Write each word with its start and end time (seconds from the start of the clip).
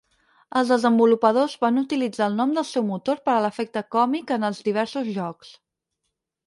Els 0.61 0.69
desenvolupadors 0.73 1.53
van 1.65 1.77
utilitzar 1.81 2.31
el 2.31 2.39
nom 2.39 2.57
del 2.57 2.65
seu 2.73 2.87
motor 2.91 3.23
per 3.29 3.35
a 3.37 3.45
l'efecte 3.47 3.85
còmic 3.99 4.35
en 4.39 4.51
diversos 4.71 5.15
jocs. 5.21 5.55